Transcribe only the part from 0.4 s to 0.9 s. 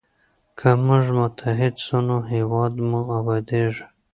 که